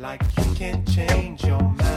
[0.00, 1.87] Like you can change your mind,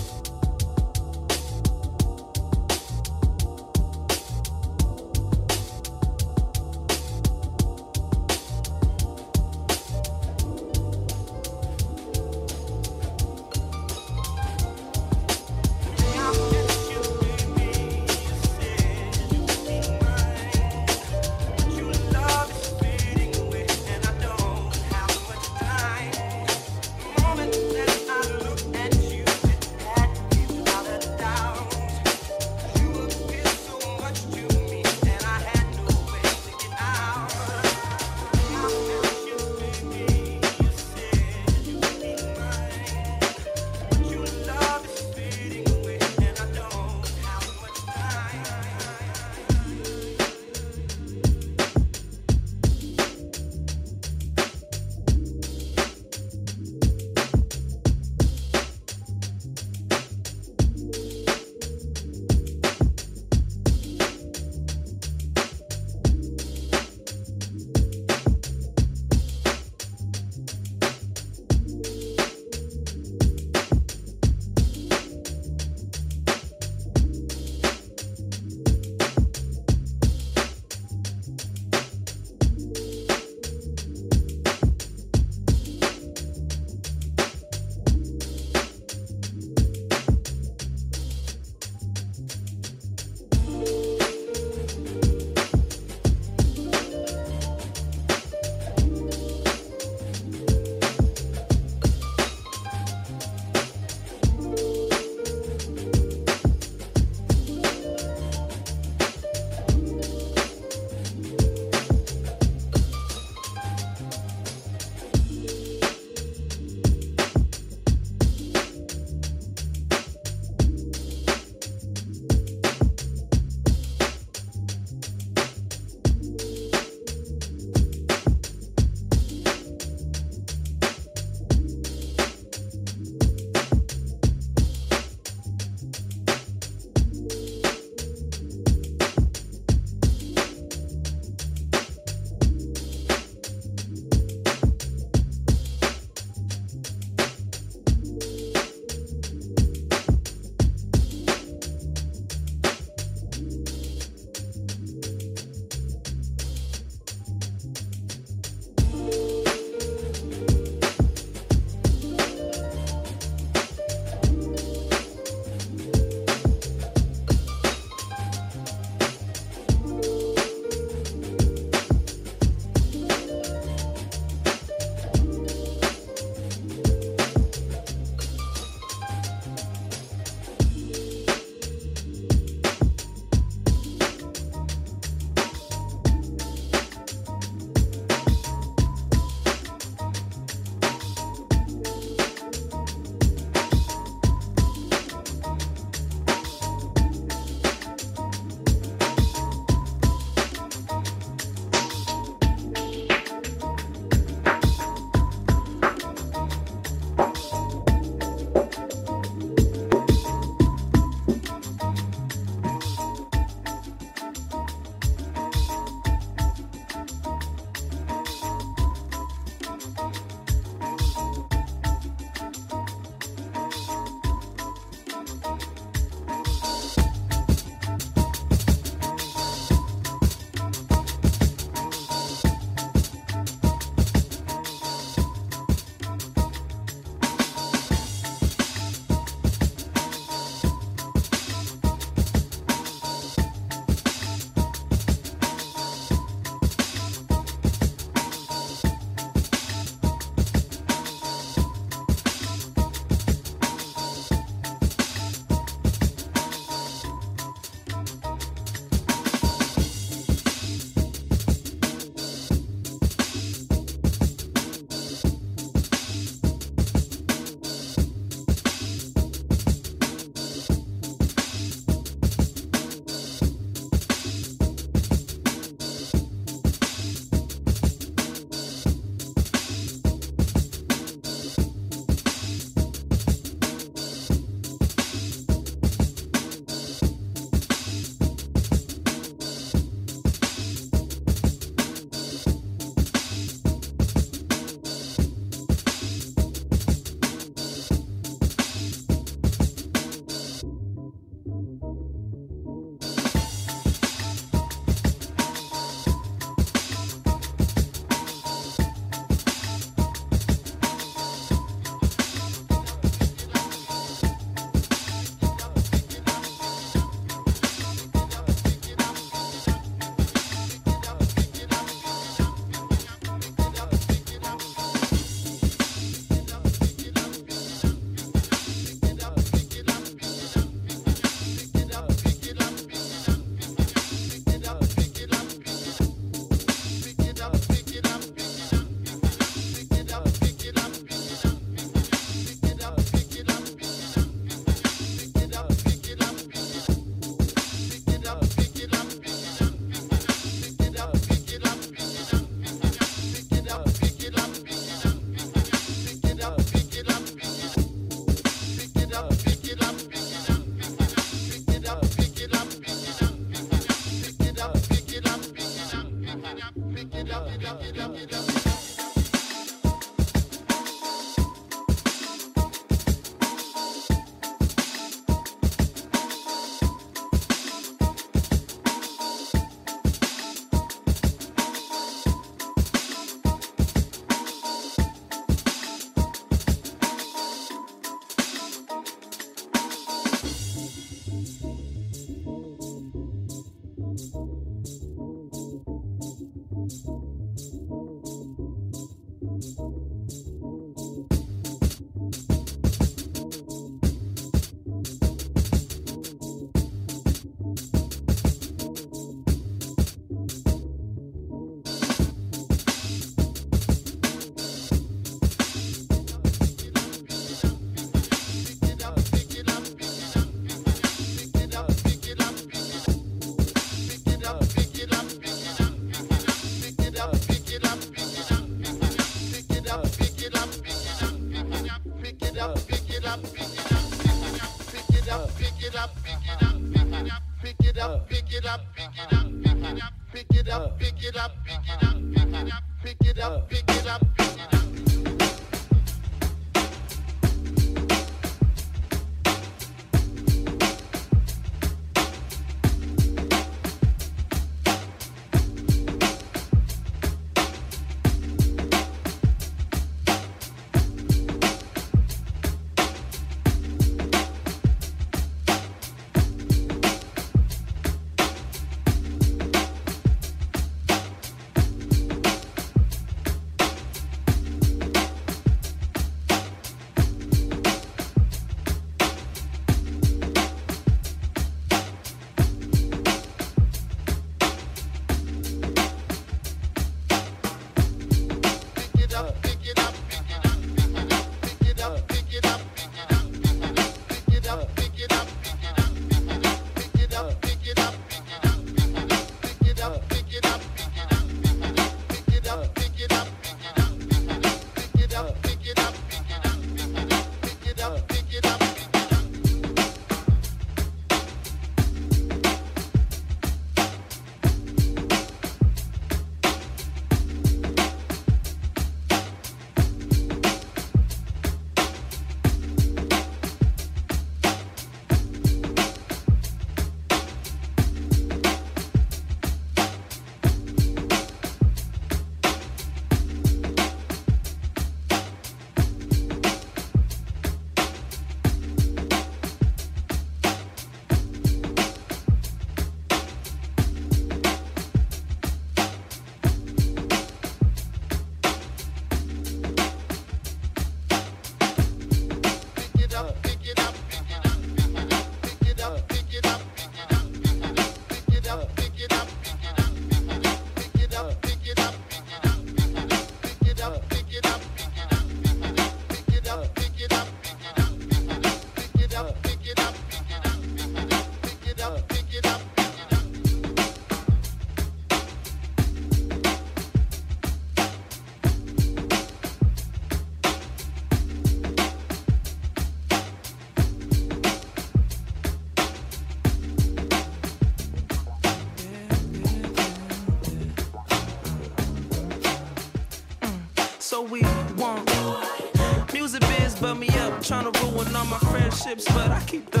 [597.66, 600.00] trying to ruin all my friendships, but I keep the.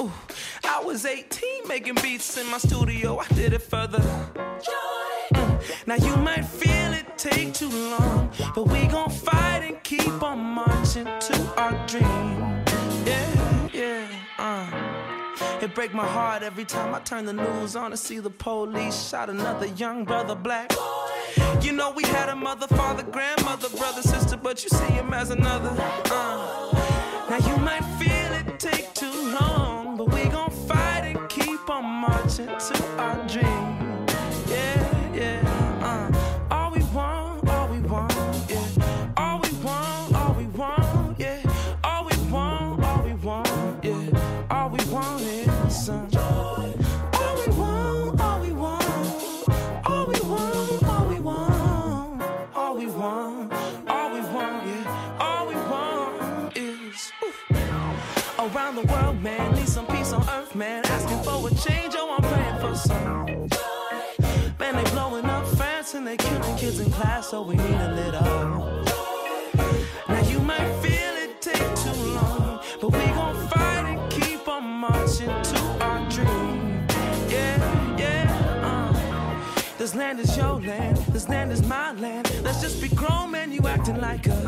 [0.00, 0.10] Ooh.
[0.64, 3.98] I was 18 making beats in my studio, I did it further.
[3.98, 5.86] Mm.
[5.86, 10.38] Now you might feel it take too long, but we gon' fight and keep on
[10.38, 12.64] marching to our dream.
[13.04, 15.58] Yeah, yeah, uh.
[15.60, 19.10] It break my heart every time I turn the news on to see the police
[19.10, 20.72] shot another young brother black.
[21.60, 25.30] You know we had a mother, father, grandmother, brother, sister but you see him as
[25.30, 25.70] another.
[26.06, 26.51] Uh.
[83.82, 84.41] acting like a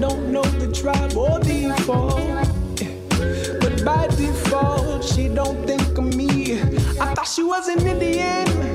[0.00, 2.20] don't know the tribe or default.
[3.60, 6.60] But by default, she don't think of me.
[7.00, 8.65] I thought she was an Indian.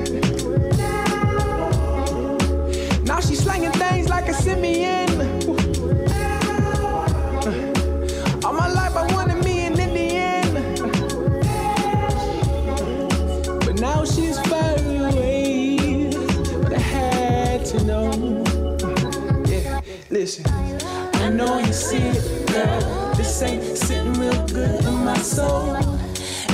[21.46, 23.14] Know you see it, girl.
[23.14, 25.76] This ain't sitting real good in my soul.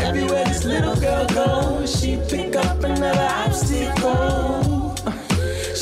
[0.07, 4.95] Everywhere this little girl goes, she pick up another obstacle.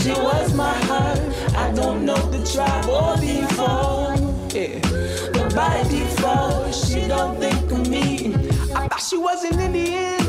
[0.01, 1.21] She was my heart.
[1.55, 4.55] I don't know the tribe or default.
[4.55, 4.81] Yeah.
[5.33, 8.35] But by default, she don't think of me.
[8.75, 10.21] I thought she was an Indian.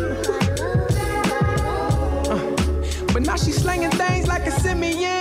[2.30, 5.17] Uh, but now she's slanging things like a simian.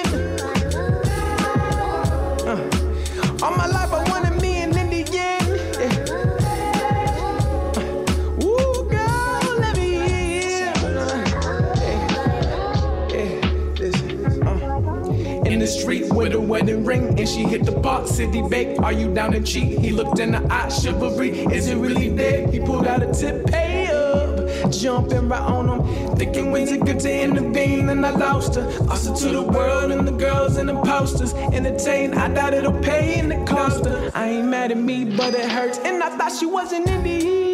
[16.86, 18.78] Ring, and she hit the box, city bake.
[18.80, 19.78] Are you down to cheat?
[19.78, 21.30] He looked in the eye, chivalry.
[21.52, 22.54] Is it really dead?
[22.54, 26.16] He pulled out a tip, pay up, jumping right on him.
[26.16, 28.66] Thinking when's it good to intervene, and I lost her.
[28.84, 31.34] Lost her to the world and the girls and the posters.
[31.34, 34.10] Entertain, I doubt it'll pay in the cost her.
[34.14, 37.26] I ain't mad at me, but it hurts, and I thought she was an Indian.
[37.26, 37.45] Yeah,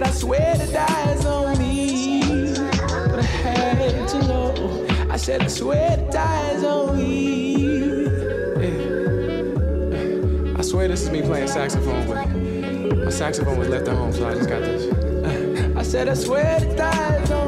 [0.00, 0.08] yeah.
[0.08, 4.86] I swear to die on me, but I had to know.
[5.10, 8.04] I said I swear to die on me.
[8.62, 8.98] Yeah.
[10.58, 12.28] I swear this is me playing saxophone, but
[13.04, 14.92] my saxophone was left at home, so I just got this.
[15.76, 17.47] I said I swear to die on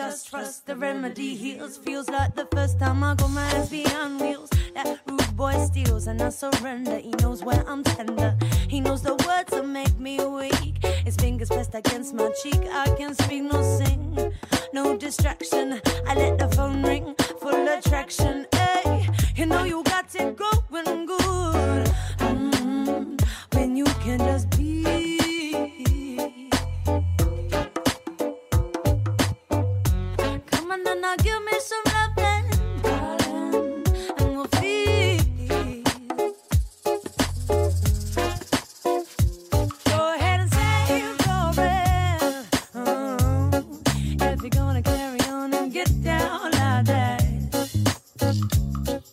[0.00, 1.76] Us, trust the remedy heals.
[1.76, 4.50] Feels like the first time I got my ass behind wheels.
[4.74, 6.98] That rude boy steals and I surrender.
[6.98, 8.36] He knows when I'm tender.
[8.68, 10.84] He knows the words that make me weak.
[11.04, 12.60] His fingers pressed against my cheek.
[12.70, 14.32] I can speak, no sing,
[14.72, 15.80] no distraction.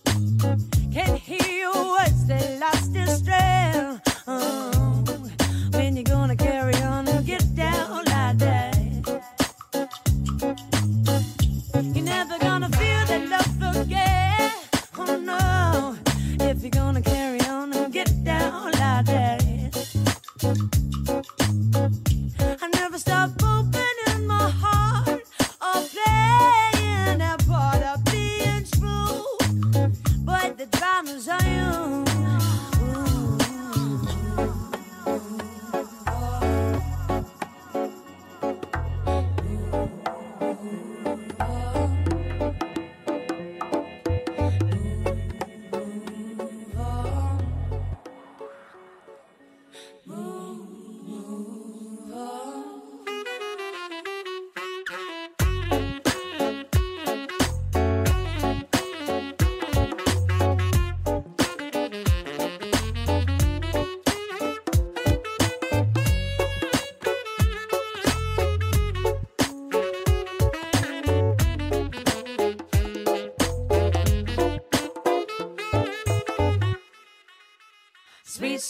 [0.06, 2.28] Can't hear your words,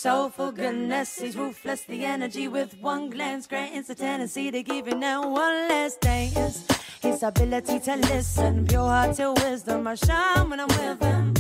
[0.02, 1.20] soulful goodness.
[1.20, 5.70] He's ruthless, the energy with one glance grants the tendency to give you now one
[5.70, 6.66] last dance.
[7.04, 9.86] His ability to listen, pure heart to wisdom.
[9.86, 11.36] I shine when I'm with him.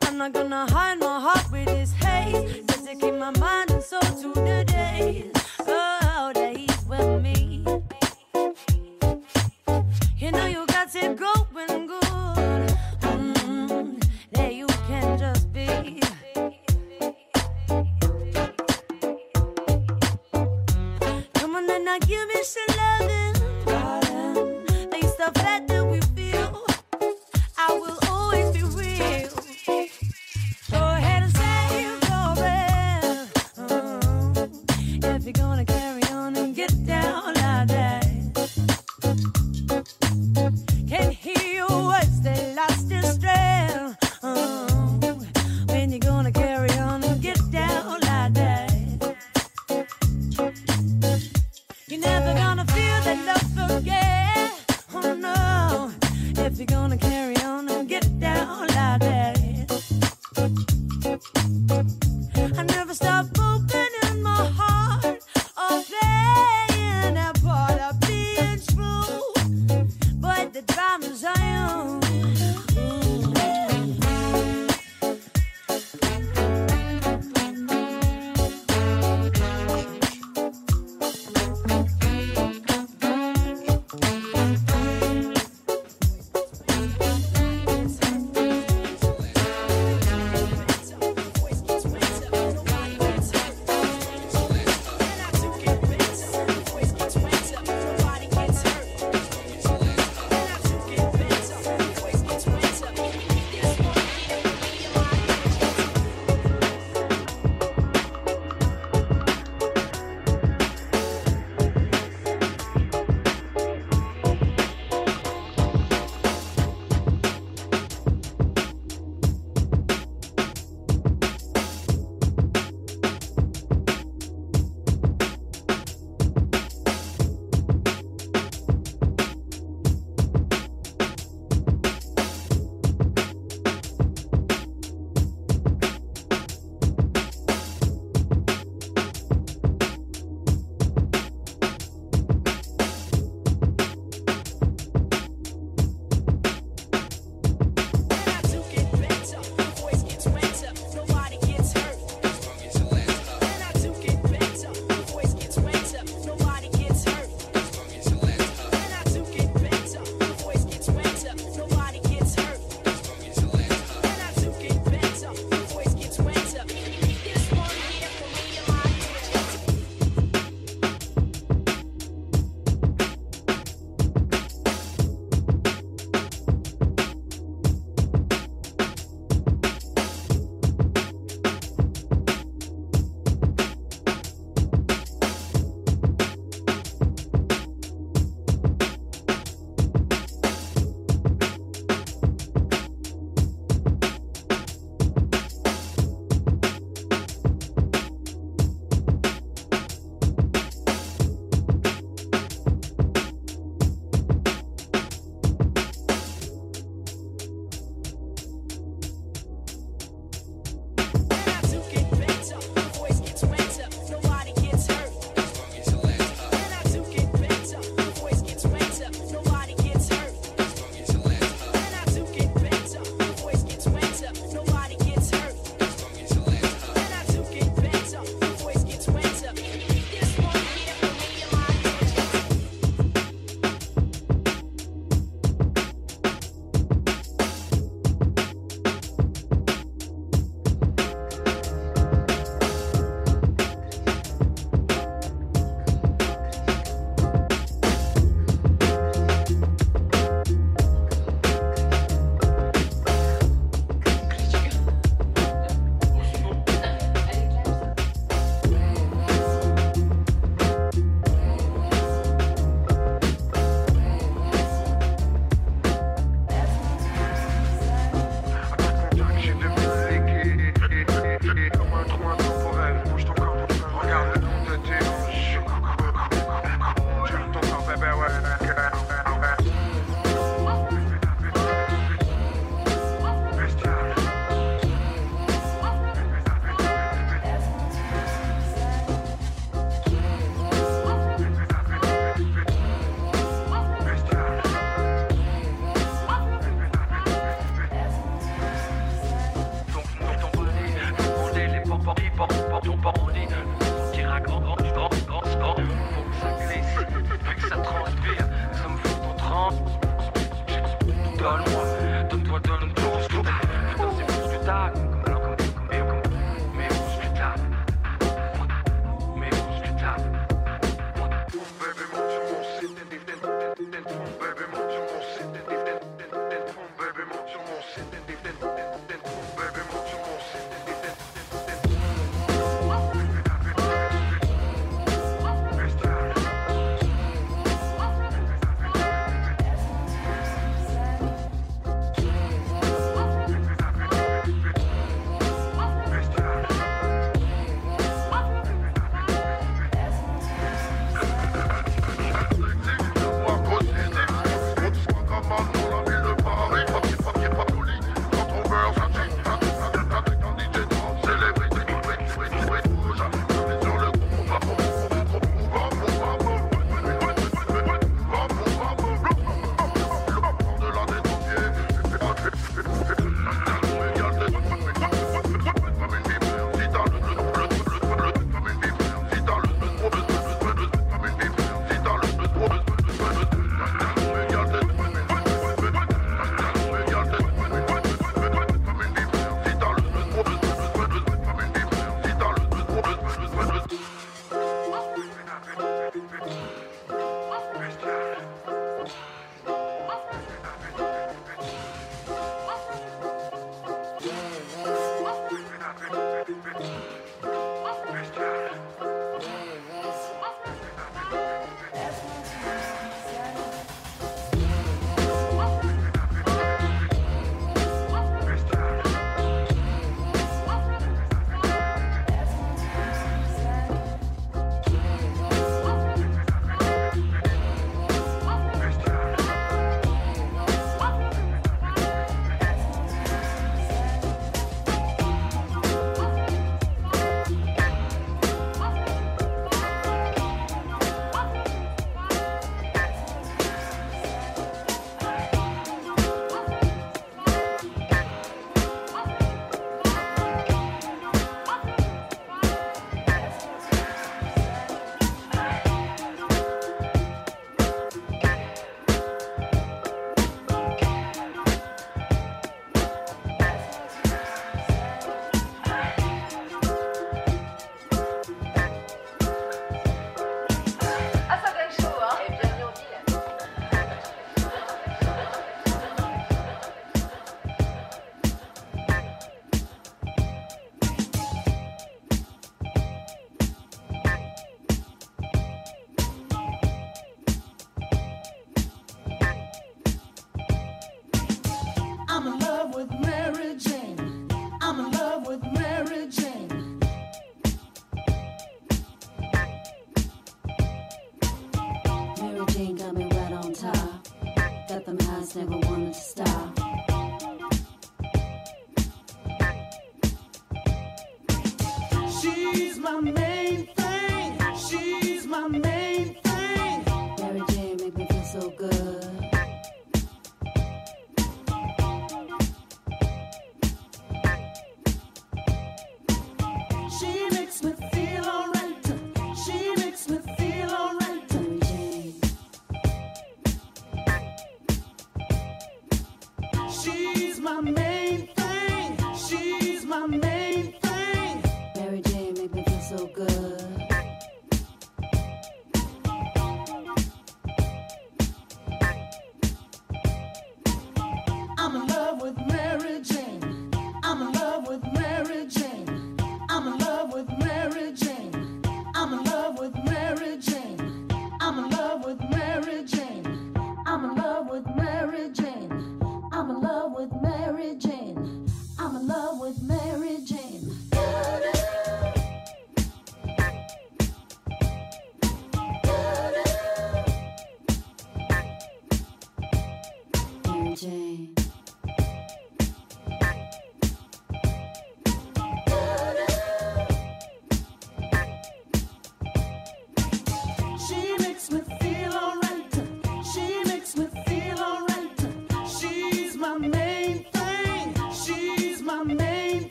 [0.00, 2.64] I'm not gonna hide my heart with his haze.
[2.68, 4.59] Just to keep my mind and soul today.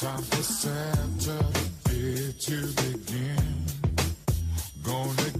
[0.00, 3.64] Time for Saturday to begin.
[4.84, 5.37] Gonna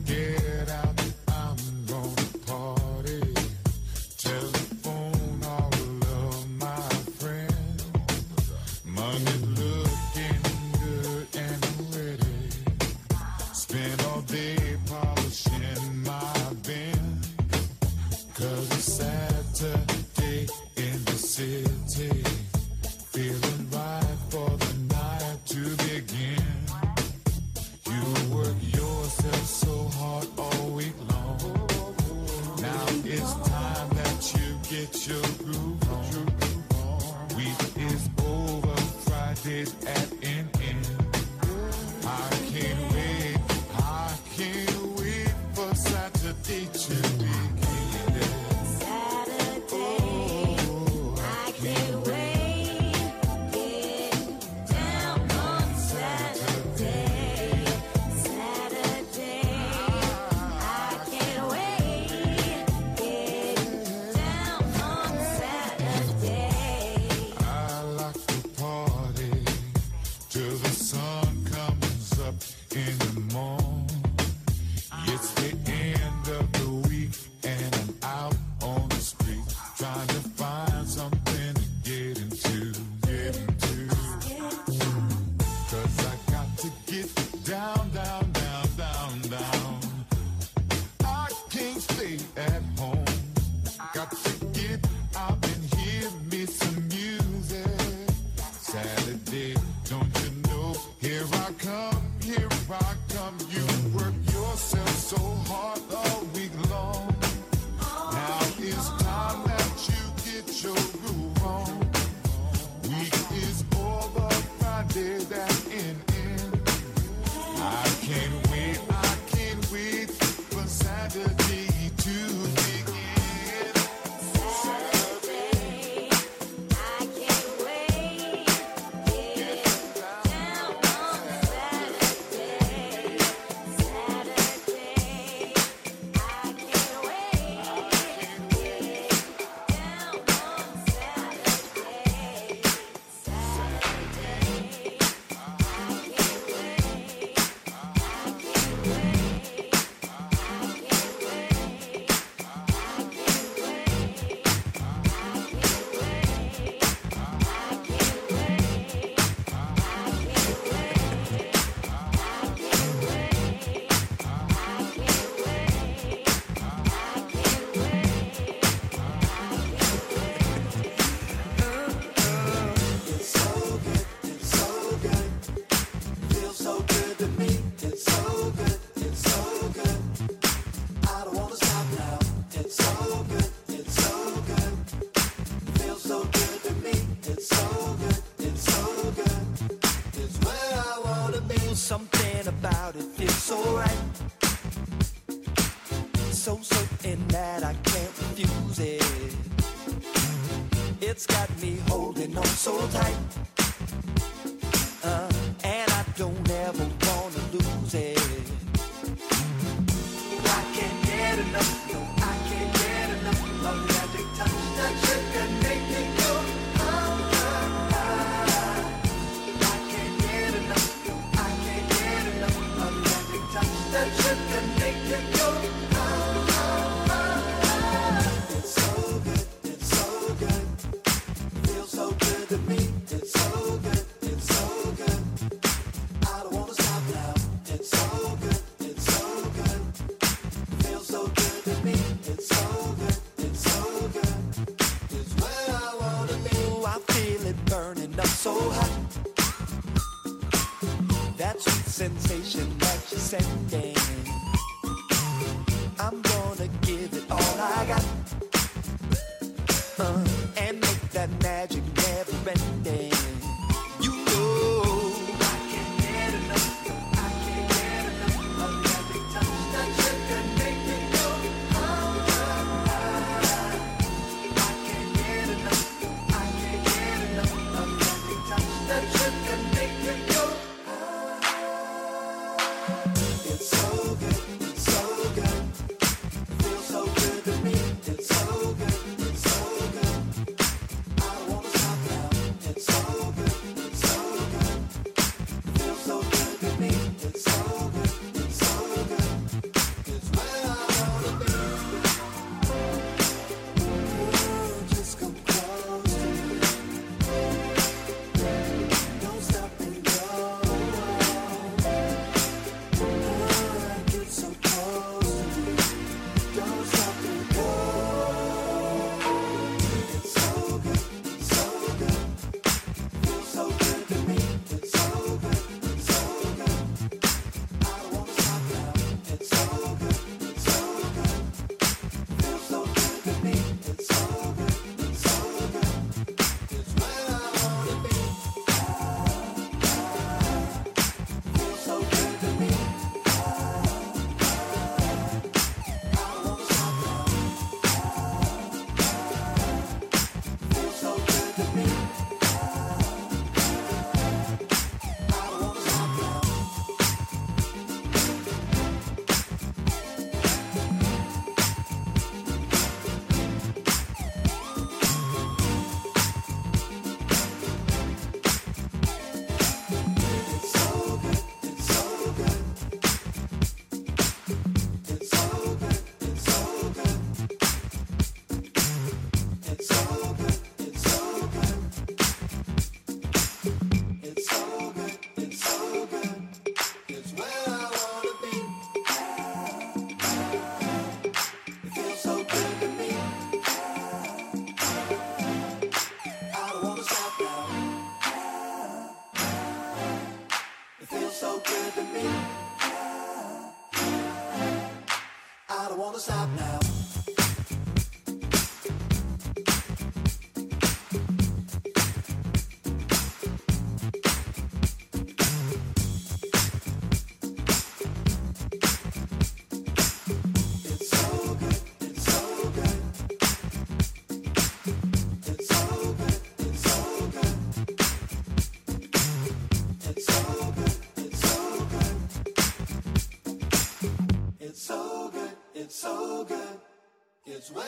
[437.59, 437.88] It's where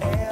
[0.00, 0.31] could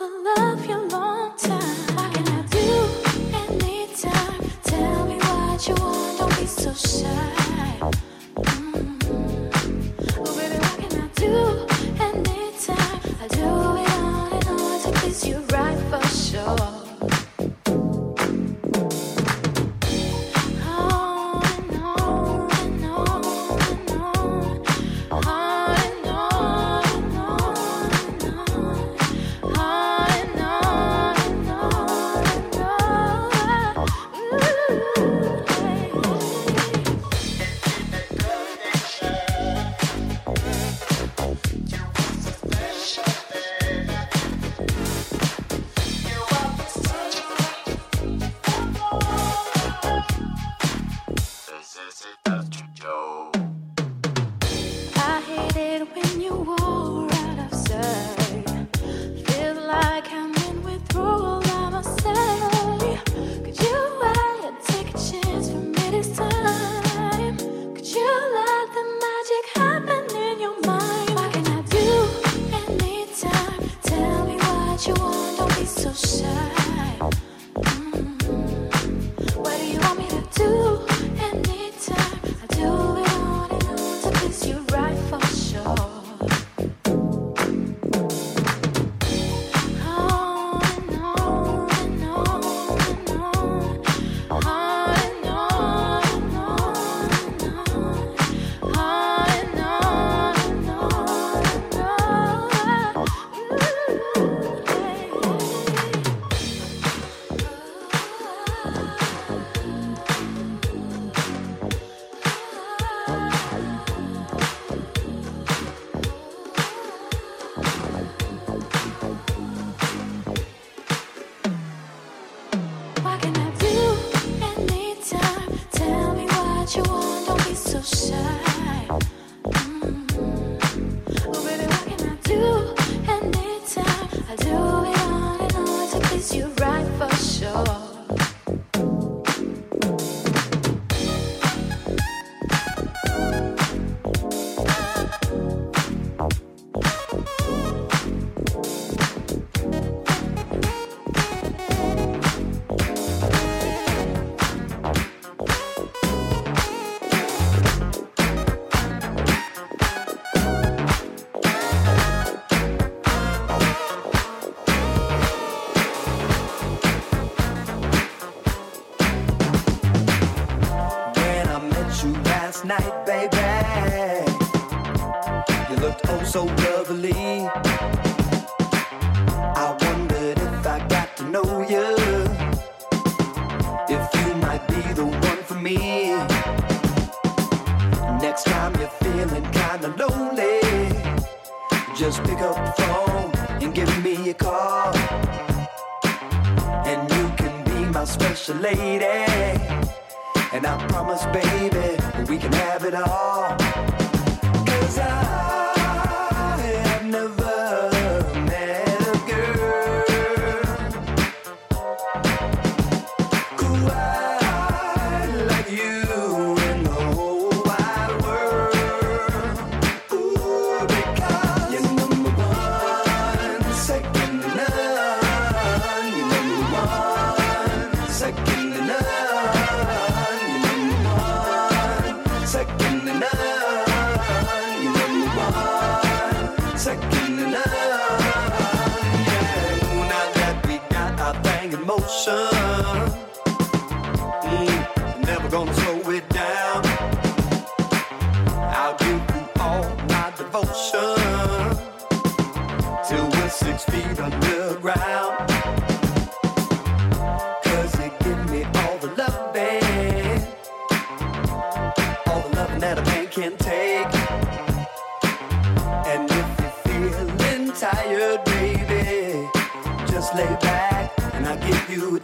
[0.00, 1.57] love you long time.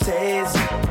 [0.07, 0.84] Give